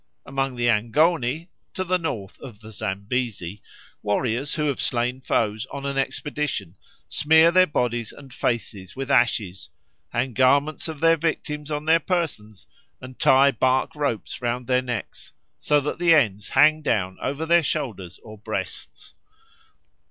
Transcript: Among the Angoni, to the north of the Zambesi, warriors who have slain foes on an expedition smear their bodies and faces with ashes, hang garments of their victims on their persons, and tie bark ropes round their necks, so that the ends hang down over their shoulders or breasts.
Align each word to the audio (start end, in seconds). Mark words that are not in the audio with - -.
Among 0.25 0.55
the 0.55 0.67
Angoni, 0.67 1.49
to 1.75 1.83
the 1.83 1.99
north 1.99 2.39
of 2.39 2.59
the 2.59 2.71
Zambesi, 2.71 3.61
warriors 4.01 4.55
who 4.55 4.63
have 4.65 4.81
slain 4.81 5.21
foes 5.21 5.67
on 5.69 5.85
an 5.85 5.95
expedition 5.95 6.75
smear 7.07 7.51
their 7.51 7.67
bodies 7.67 8.11
and 8.11 8.33
faces 8.33 8.95
with 8.95 9.11
ashes, 9.11 9.69
hang 10.09 10.33
garments 10.33 10.87
of 10.87 11.01
their 11.01 11.17
victims 11.17 11.69
on 11.69 11.85
their 11.85 11.99
persons, 11.99 12.65
and 12.99 13.19
tie 13.19 13.51
bark 13.51 13.95
ropes 13.95 14.41
round 14.41 14.65
their 14.65 14.81
necks, 14.81 15.33
so 15.59 15.79
that 15.81 15.99
the 15.99 16.15
ends 16.15 16.47
hang 16.49 16.81
down 16.81 17.19
over 17.21 17.45
their 17.45 17.61
shoulders 17.63 18.19
or 18.23 18.39
breasts. 18.39 19.13